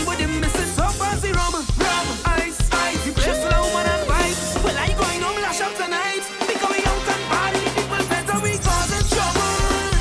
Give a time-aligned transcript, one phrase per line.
[0.00, 0.66] wine with them missing.
[0.66, 3.06] So fancy rum, rum, ice, ice.
[3.06, 4.64] You play slow man and vibe.
[4.64, 6.22] Well, I going home lash up tonight.
[6.46, 9.54] Because we out and party, people better we causing trouble,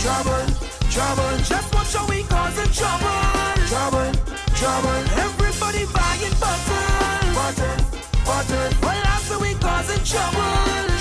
[0.04, 0.46] trouble,
[0.92, 1.38] trouble.
[1.44, 3.22] Just watch how we causing trouble,
[3.68, 4.12] trouble,
[4.56, 5.00] trouble.
[5.26, 7.78] Everybody buying bottle, bottle,
[8.26, 8.70] bottle.
[8.82, 10.99] Well, after we causing trouble.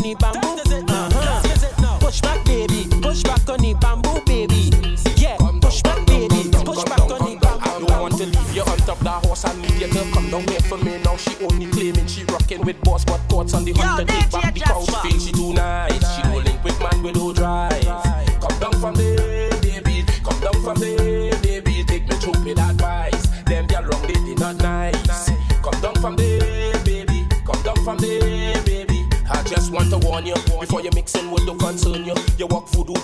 [0.00, 0.92] on the bamboo.
[0.92, 1.98] Uh-huh.
[2.00, 2.86] Push back, baby.
[3.02, 4.70] Push back on the bamboo, baby.
[5.16, 6.48] Yeah, push back, baby.
[6.64, 7.60] Push back on the bamboo.
[7.60, 9.44] I don't want to leave you on top that horse.
[9.44, 11.16] I need you to come down here for me now.
[11.16, 14.04] She only claiming she rocking with boss, but courts on the hunter.
[14.04, 15.89] Take back the couch, face she tonight.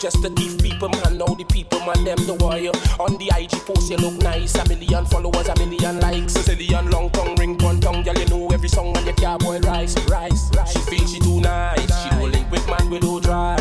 [0.07, 1.19] just a thief people, man.
[1.19, 2.71] Now the people, man, them the wire.
[3.03, 4.55] On the IG post, you look nice.
[4.55, 6.35] A million followers, a million likes.
[6.35, 8.05] Sicilian long tongue, ring one tongue.
[8.05, 9.97] Girl, you know every song when your cowboy rides.
[10.07, 10.31] boil.
[10.71, 11.91] She feel she too nice.
[12.03, 13.59] She don't link with man, we do drive.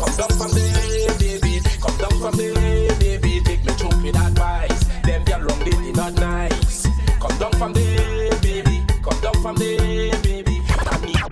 [0.00, 1.60] Come down from there, baby.
[1.84, 3.40] Come down from there, baby.
[3.44, 4.84] Take me through with advice.
[5.04, 6.86] Them girl wrong, they not nice.
[7.20, 8.80] Come down from there, baby.
[9.04, 10.62] Come down from there, baby.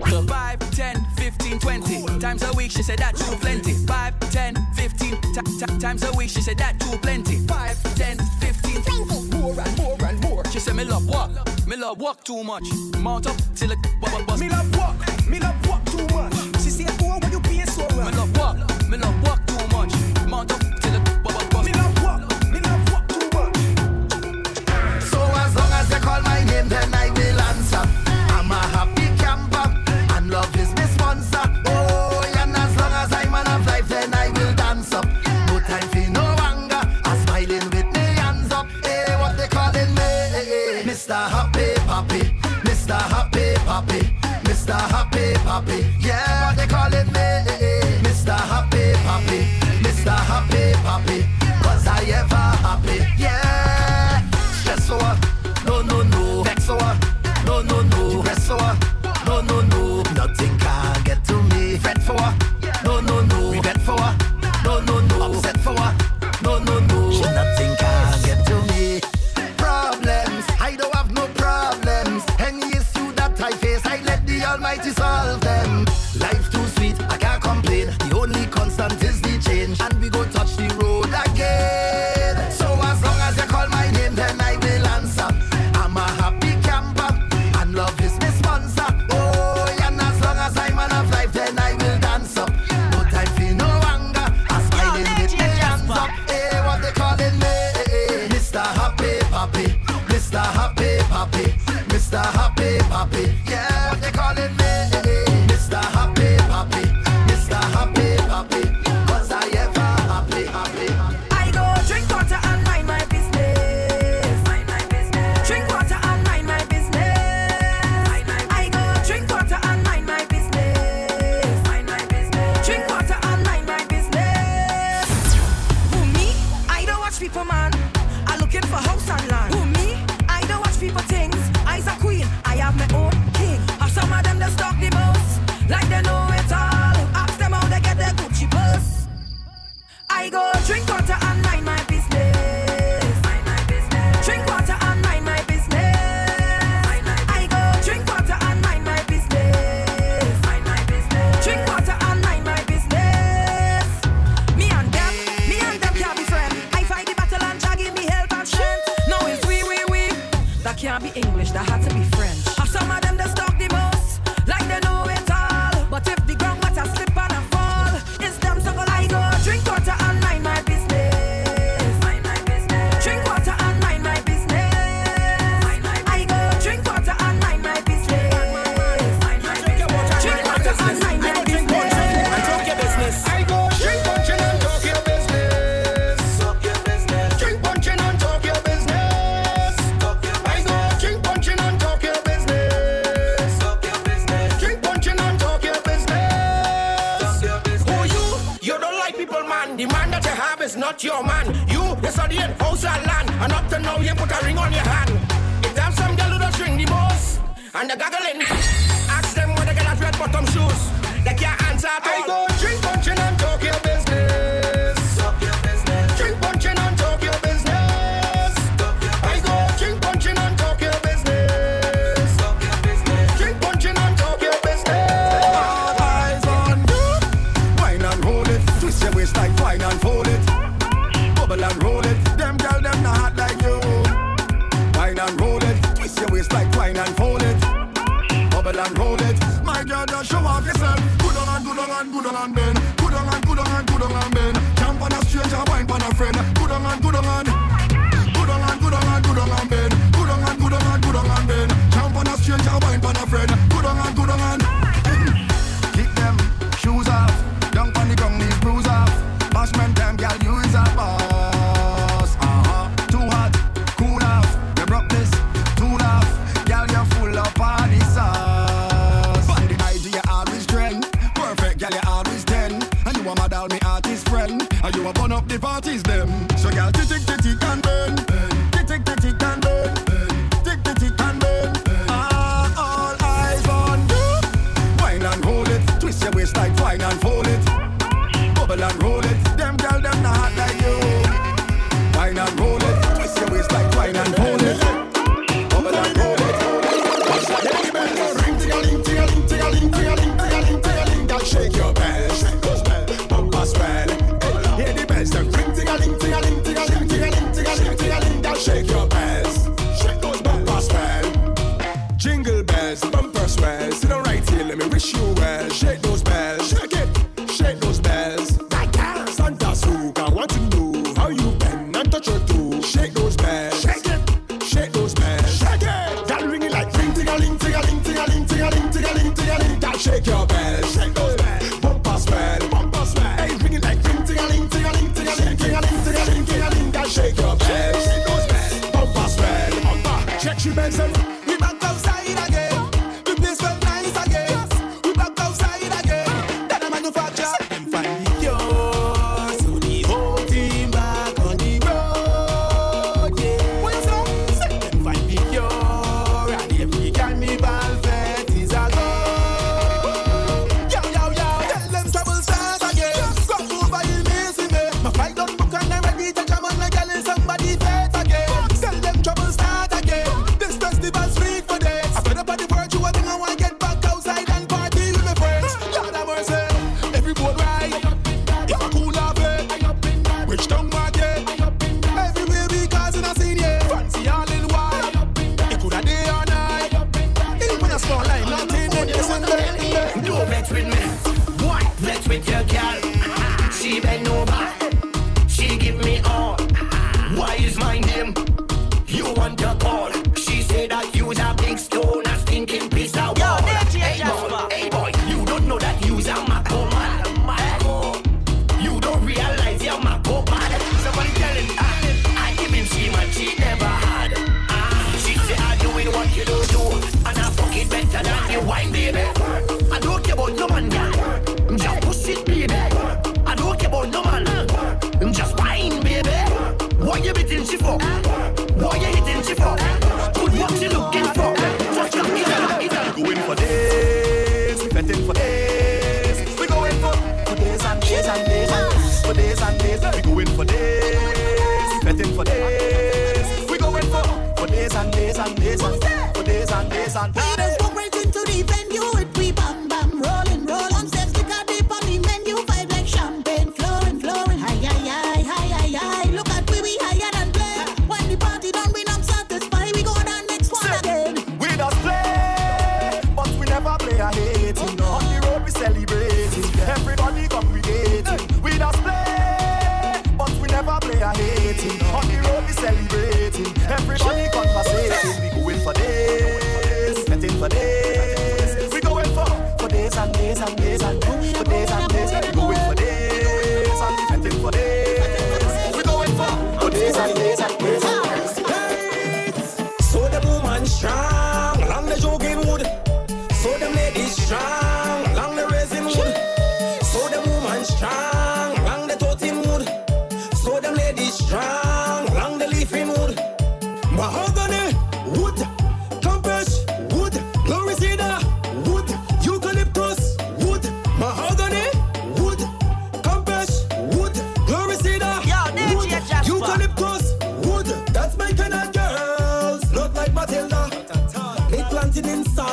[0.05, 3.74] 5, 10, 15, 20 times a week, she said that's plenty
[5.85, 7.37] times a week, she said that too plenty.
[7.45, 9.37] Five, ten, fifteen, twenty.
[9.37, 10.43] More and more and more.
[10.51, 11.29] She said me love walk,
[11.67, 12.63] me love walk too much.
[12.97, 14.39] Mount up till it bust.
[14.39, 14.95] Me love walk,
[15.29, 15.64] me love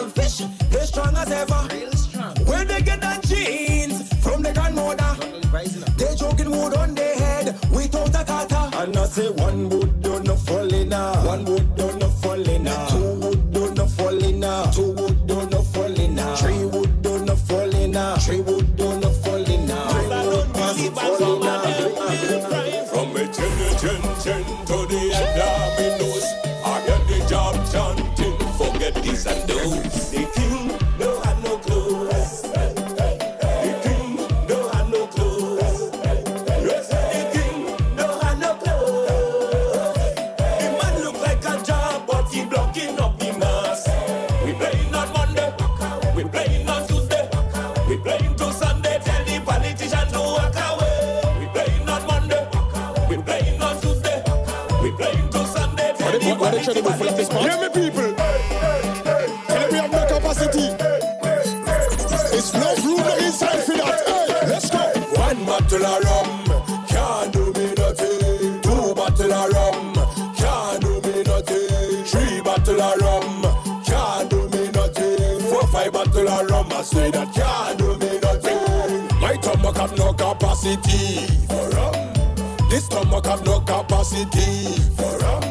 [0.02, 1.68] small fish, they strong as ever.
[1.73, 2.37] Real strong.
[2.47, 5.16] Where they get that jeans from the grandmother.
[5.97, 8.76] They joking wood on their head without a cutter.
[8.76, 11.91] And I say one wood don't no fall in One wood don't
[29.25, 30.22] I do.
[80.62, 82.69] capacity for rum.
[82.71, 85.42] This stomach have no capacity for rum.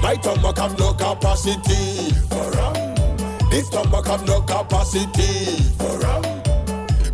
[0.00, 2.74] My stomach have no capacity for rum.
[3.50, 6.22] This stomach have no capacity for rum.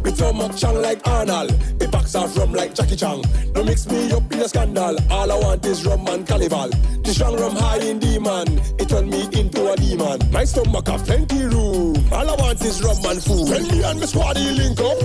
[0.04, 1.52] It's so much chang like Arnold.
[1.80, 3.22] It packs off rum like Jackie Chan.
[3.54, 4.98] Don't mix me up in a scandal.
[5.10, 6.68] All I want is rum and carnival.
[7.02, 8.60] This strong rum high in demand.
[8.78, 10.20] It turn me into a demon.
[10.30, 11.91] My stomach have plenty room.
[12.12, 13.48] All I want is rum and food.
[13.48, 14.98] When me and my squad link up,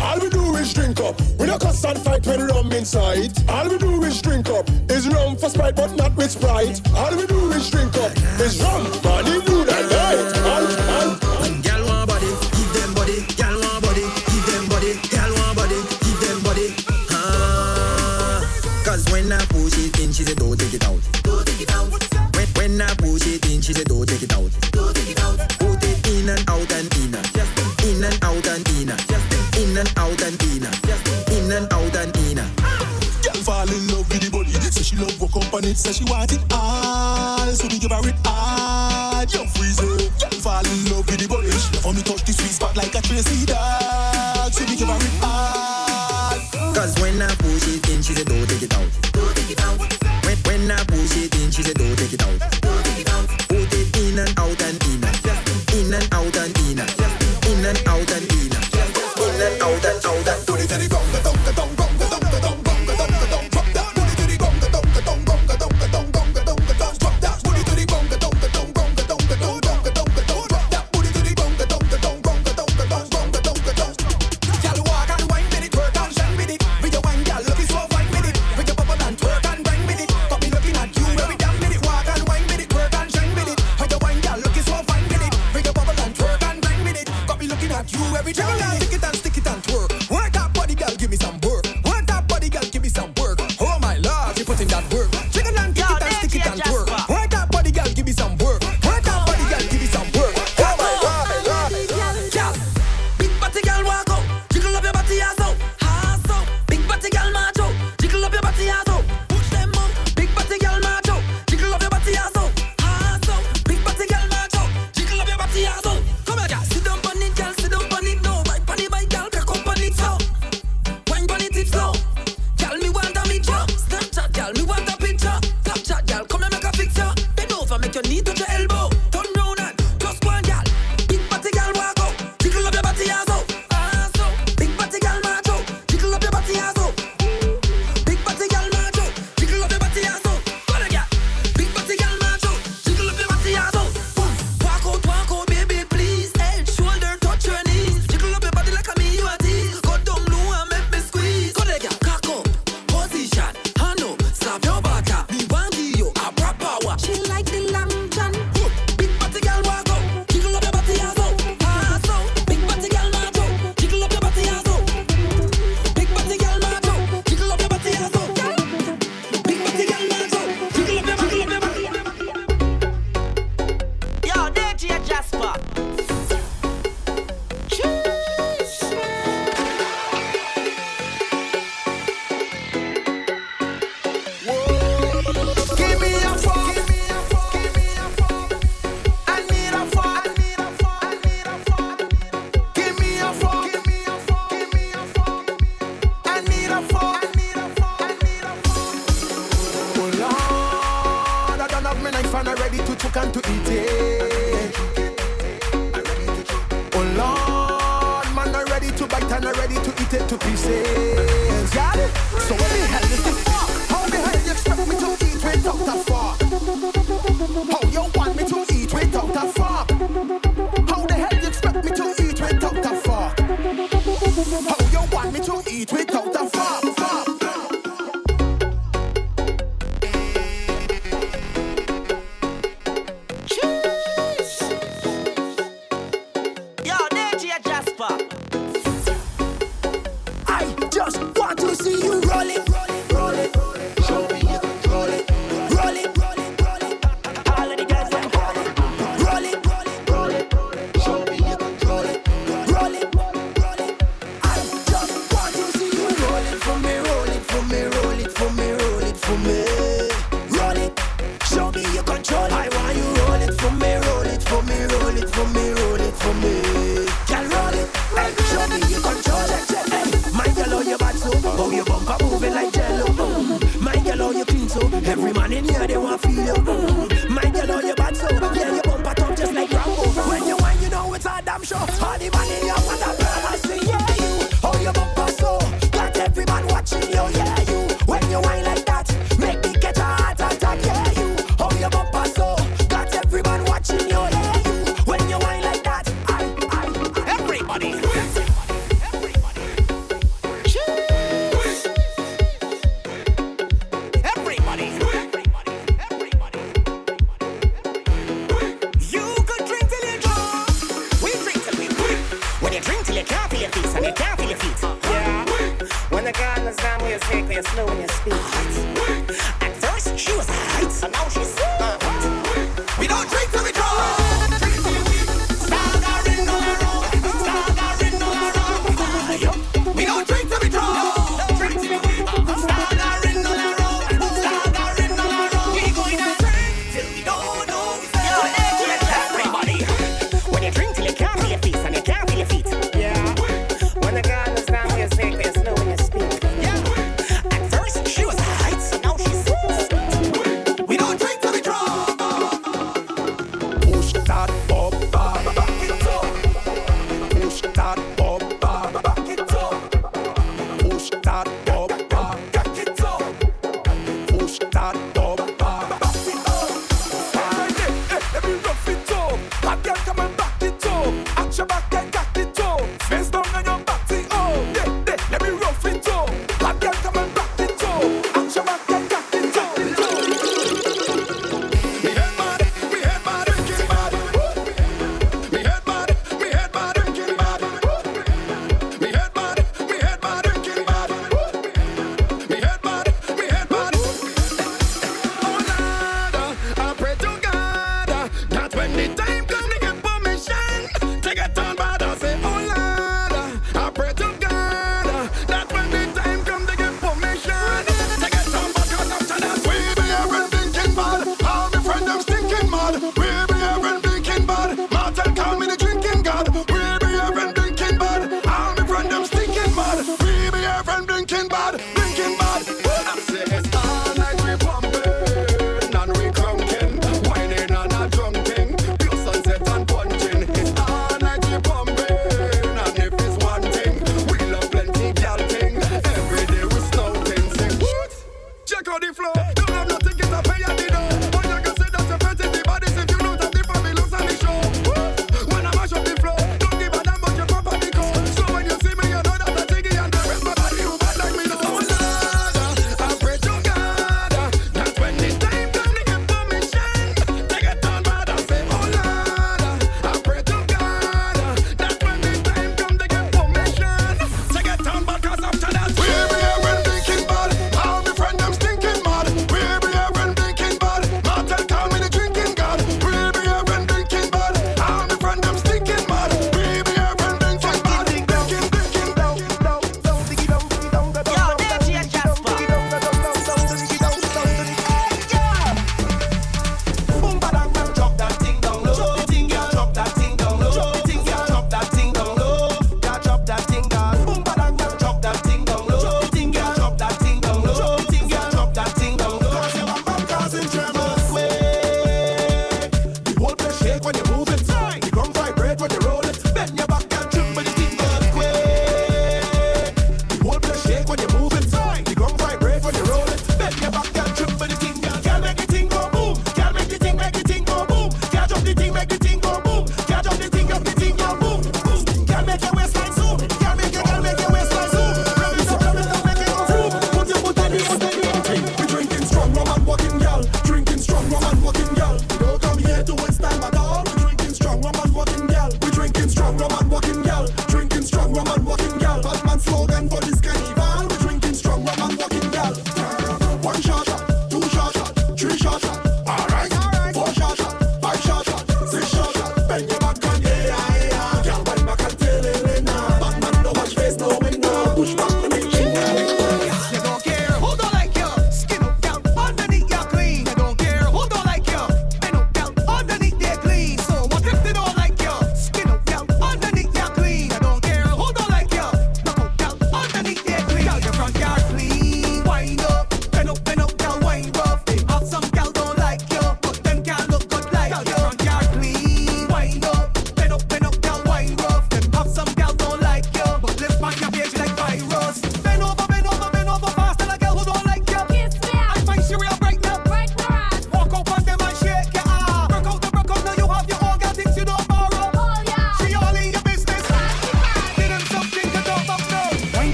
[0.00, 1.20] all we do is drink up.
[1.38, 3.32] We don't cuss and fight when rum inside.
[3.48, 4.68] All we do is drink up.
[4.90, 6.80] Is rum for Sprite, but not with Sprite.
[6.94, 7.45] All we do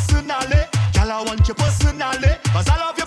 [0.00, 0.62] personally.
[0.94, 2.32] Girl, I want you personally.
[2.52, 2.99] Cause I love you.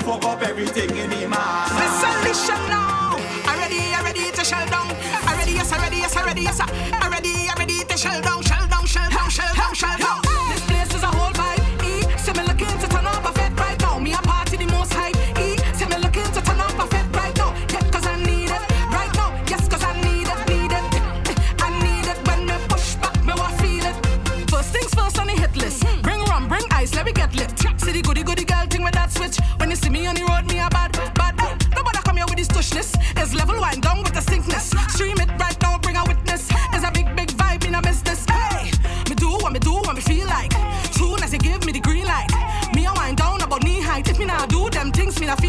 [0.00, 0.95] Fuck up everything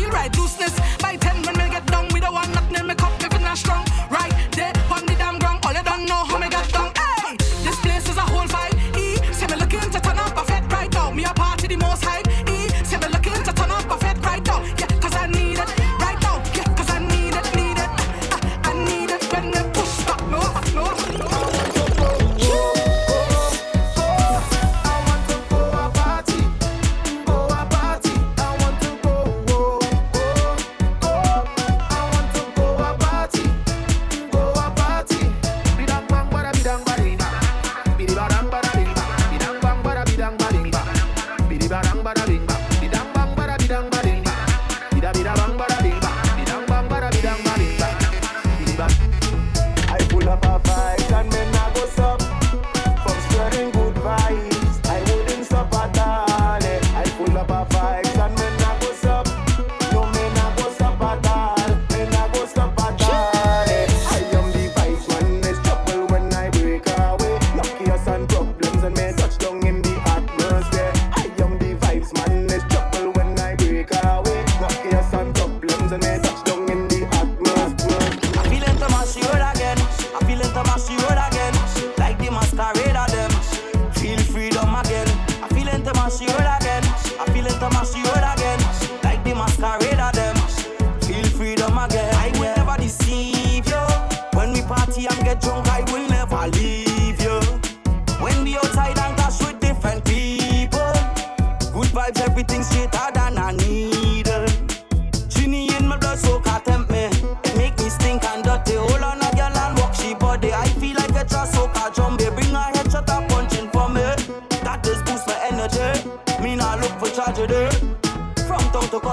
[0.10, 0.36] right.
[0.38, 0.97] Looseness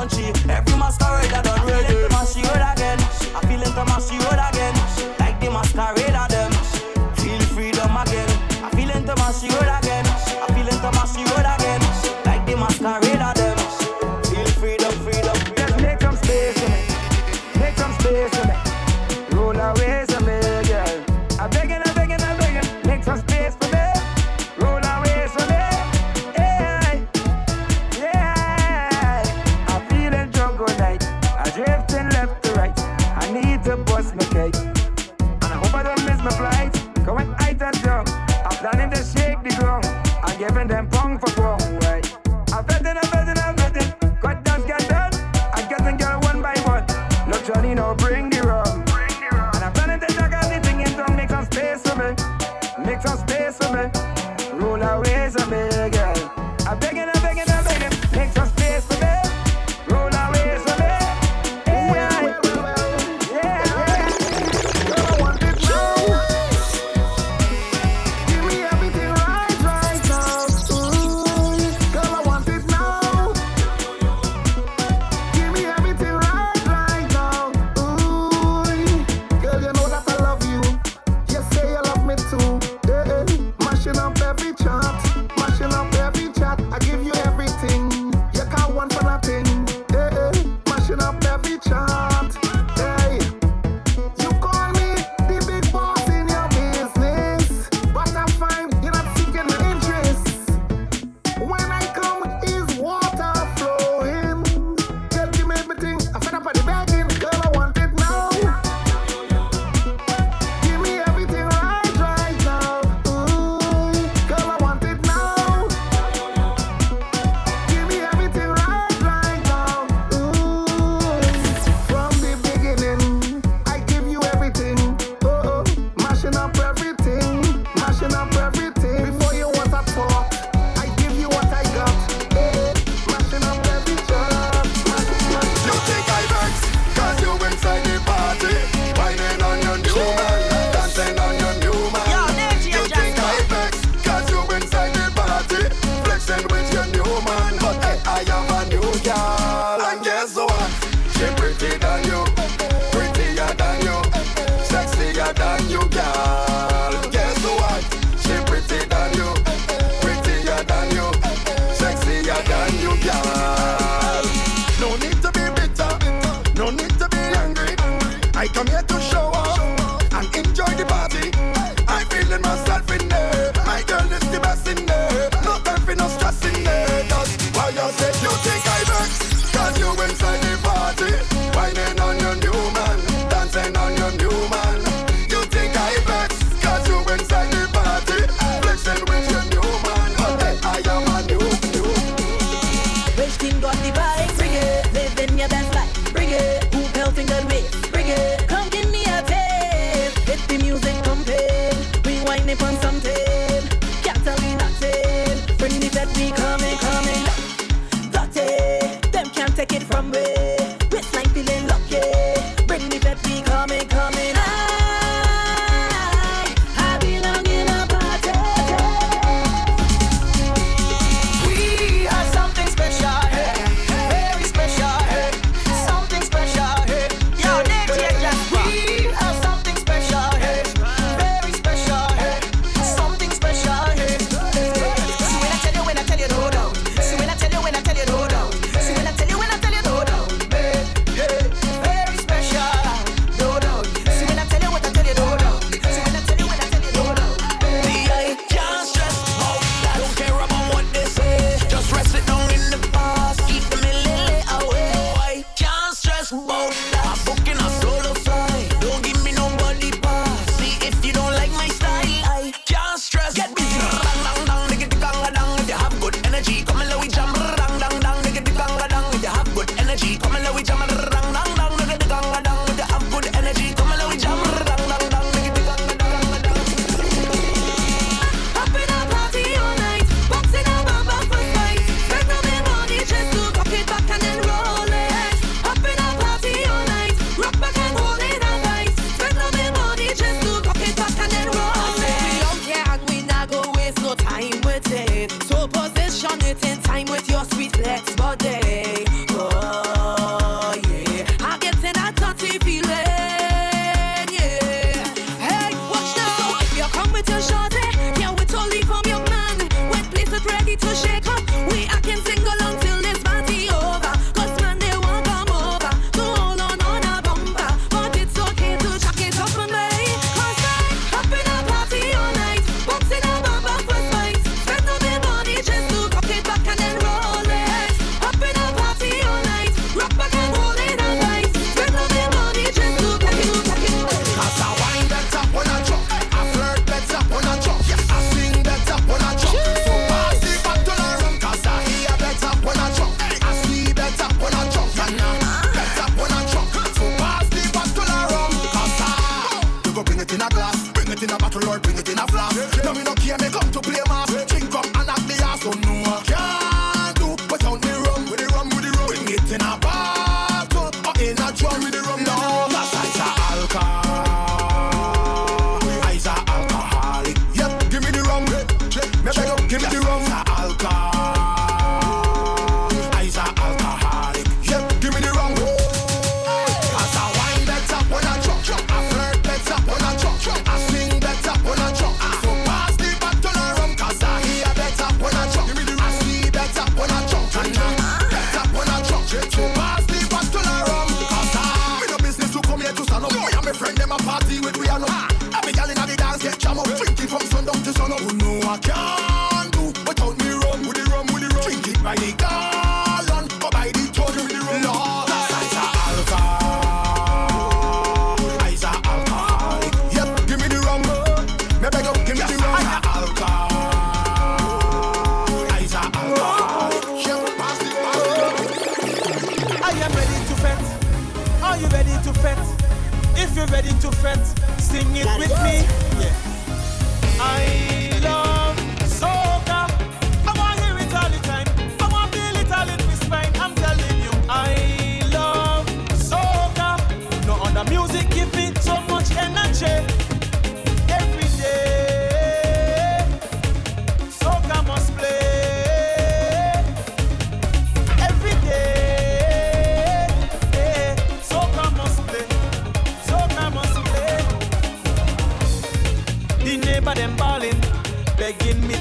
[0.09, 0.44] country,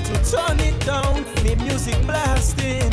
[0.05, 1.23] to turn it down.
[1.43, 2.89] Me music blasting.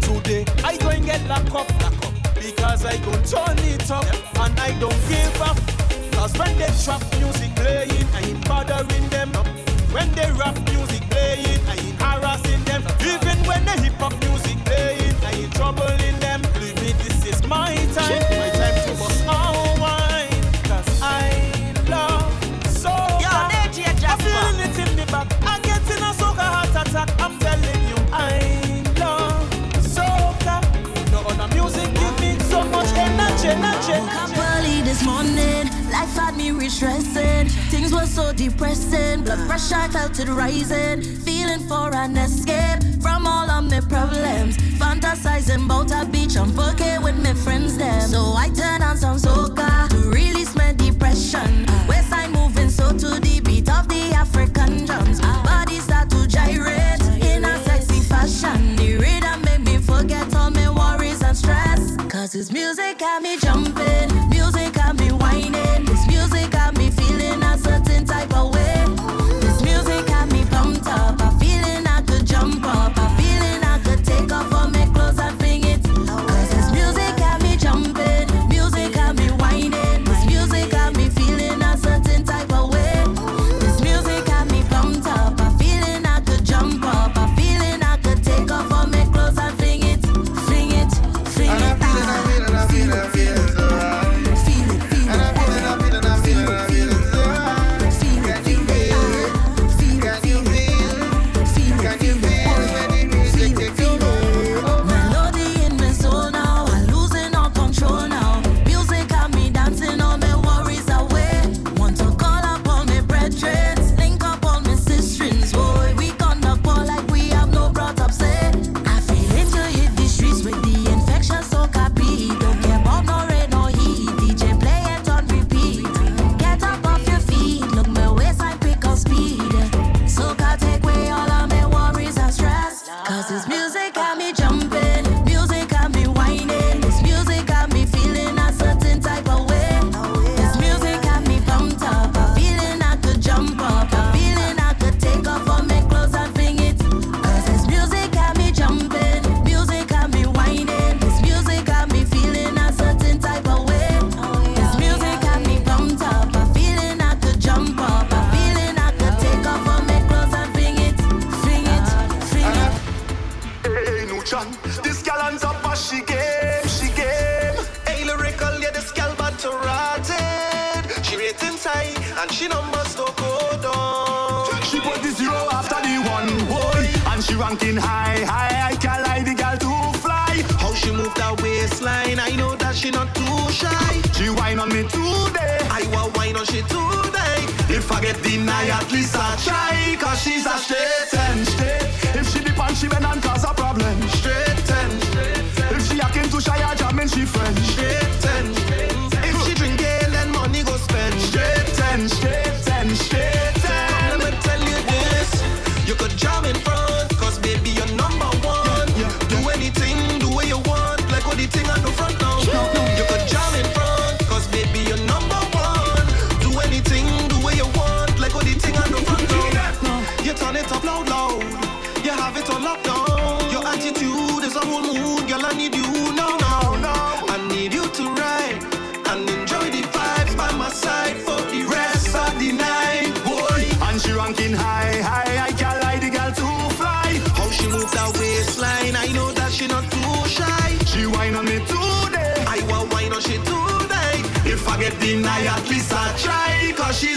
[0.00, 4.06] Today I go and get locked up, locked up because I go turn it up
[4.40, 5.58] and I don't give up.
[6.12, 9.46] Cause when they trap music playing, I ain't bothering them up.
[9.92, 12.82] When they rap music playing, I ain't harassing them.
[13.00, 16.42] Even when the hip hop music playing, I ain't troubling them.
[16.54, 18.10] Believe me, this is my time.
[18.30, 18.51] Yeah.
[33.44, 34.38] noche, noche.
[34.38, 37.48] Early this morning, life had me restressing.
[37.70, 41.02] Things were so depressing, blood pressure felt it rising.
[41.02, 44.56] Feeling for an escape from all of my problems.
[44.78, 48.00] Fantasizing about a beach on 4K with my friends there.
[48.02, 51.66] So I turn on some soca to release my depression.
[51.88, 55.20] Westside moving so to the beat of the African drums.
[55.20, 58.76] Body start to gyrate in a sexy fashion.
[58.76, 60.31] The rhythm made me forget
[62.32, 64.11] Cause this music got me jumping.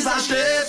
[0.06, 0.65] verstehst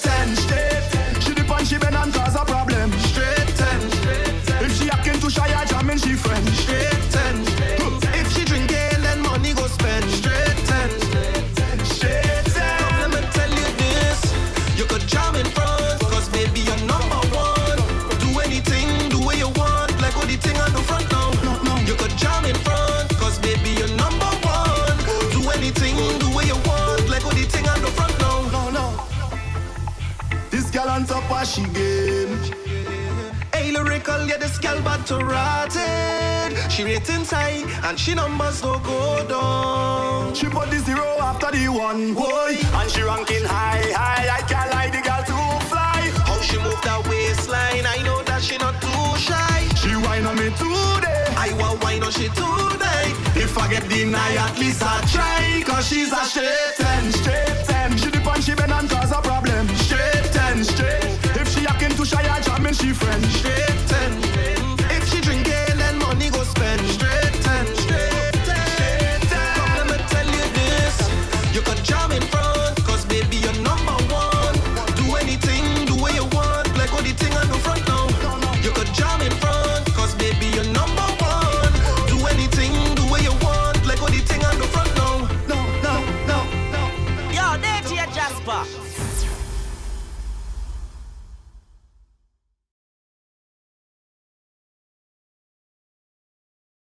[35.18, 36.70] to rotted.
[36.70, 40.34] She ratings high and she numbers don't go down.
[40.34, 44.28] She put the zero after the one, boy, and she ranking high, high.
[44.38, 46.00] I can't lie, the girl too fly.
[46.26, 49.68] How she move that waistline, I know that she not too shy.
[49.80, 53.06] She whine on me today, I want whine on she today.
[53.36, 57.96] If I get denied, at least I try, cause she's a straight ten, straight ten.
[57.96, 61.04] She dip and she bend and cause a problem, straight ten, straight.
[61.40, 63.75] If she acting too shy, I jam in she friend, straight